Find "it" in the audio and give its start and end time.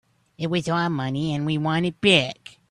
0.39-0.47, 1.85-2.01